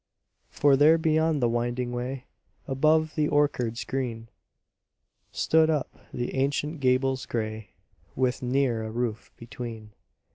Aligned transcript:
For 0.49 0.75
there 0.75 0.97
beyond 0.97 1.43
the 1.43 1.47
winding 1.47 1.91
way, 1.91 2.25
Above 2.67 3.13
the 3.13 3.27
orchards 3.27 3.83
green, 3.83 4.29
Stood 5.31 5.69
up 5.69 5.95
the 6.11 6.33
ancient 6.33 6.79
gables 6.79 7.27
grey 7.27 7.75
With 8.15 8.41
ne'er 8.41 8.81
a 8.81 8.89
roof 8.89 9.31
between. 9.37 9.91